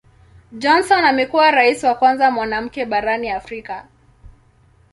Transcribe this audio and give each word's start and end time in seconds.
Johnson 0.51 1.05
amekuwa 1.05 1.51
Rais 1.51 1.83
wa 1.83 1.95
kwanza 1.95 2.31
mwanamke 2.31 2.85
barani 2.85 3.29
Afrika. 3.31 3.87